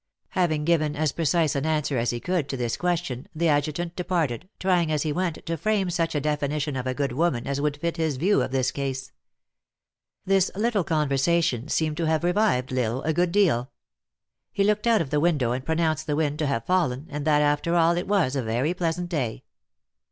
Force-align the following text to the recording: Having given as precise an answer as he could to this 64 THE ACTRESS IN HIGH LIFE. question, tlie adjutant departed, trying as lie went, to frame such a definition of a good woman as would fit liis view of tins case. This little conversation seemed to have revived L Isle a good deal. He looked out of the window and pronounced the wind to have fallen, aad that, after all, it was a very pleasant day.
Having 0.29 0.65
given 0.65 0.95
as 0.95 1.11
precise 1.11 1.53
an 1.55 1.63
answer 1.63 1.95
as 1.95 2.09
he 2.09 2.19
could 2.19 2.49
to 2.49 2.57
this 2.57 2.73
64 2.73 2.89
THE 2.89 2.89
ACTRESS 2.95 3.09
IN 3.11 3.13
HIGH 3.13 3.19
LIFE. 3.19 3.27
question, 3.27 3.27
tlie 3.37 3.49
adjutant 3.55 3.95
departed, 3.95 4.49
trying 4.59 4.91
as 4.91 5.05
lie 5.05 5.11
went, 5.11 5.45
to 5.45 5.57
frame 5.57 5.89
such 5.91 6.15
a 6.15 6.19
definition 6.19 6.75
of 6.75 6.87
a 6.87 6.95
good 6.95 7.11
woman 7.11 7.45
as 7.45 7.61
would 7.61 7.77
fit 7.77 7.97
liis 7.97 8.17
view 8.17 8.41
of 8.41 8.49
tins 8.49 8.71
case. 8.71 9.11
This 10.25 10.49
little 10.55 10.83
conversation 10.83 11.67
seemed 11.67 11.97
to 11.97 12.07
have 12.07 12.23
revived 12.23 12.73
L 12.73 12.95
Isle 12.95 13.01
a 13.03 13.13
good 13.13 13.31
deal. 13.31 13.69
He 14.51 14.63
looked 14.63 14.87
out 14.87 15.01
of 15.01 15.11
the 15.11 15.19
window 15.19 15.51
and 15.51 15.63
pronounced 15.63 16.07
the 16.07 16.15
wind 16.15 16.39
to 16.39 16.47
have 16.47 16.65
fallen, 16.65 17.07
aad 17.11 17.23
that, 17.25 17.43
after 17.43 17.75
all, 17.75 17.95
it 17.95 18.07
was 18.07 18.35
a 18.35 18.41
very 18.41 18.73
pleasant 18.73 19.07
day. 19.07 19.43